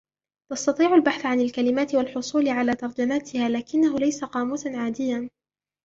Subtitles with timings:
[0.51, 3.49] تستطيع البحث عن الكلمات والحصول على ترجماتها.
[3.49, 5.29] لكنه ليس قاموسًا عاديًّا.